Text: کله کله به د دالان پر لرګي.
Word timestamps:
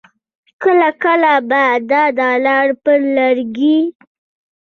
کله 0.63 0.89
کله 1.03 1.33
به 1.49 1.65
د 1.89 1.91
دالان 2.19 2.67
پر 2.83 2.99
لرګي. 3.15 3.77